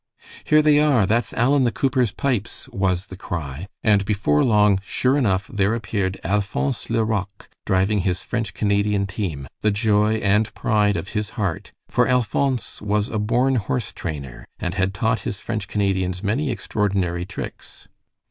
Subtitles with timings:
[0.43, 1.05] "Here they are!
[1.05, 6.19] That's Alan the cooper's pipes," was the cry, and before long, sure enough there appeared
[6.23, 11.71] Alphonse le Roque driving his French Canadian team, the joy and pride of his heart,
[11.87, 17.23] for Alphonse was a born horse trainer, and had taught his French Canadians many extraordinary
[17.23, 17.87] tricks.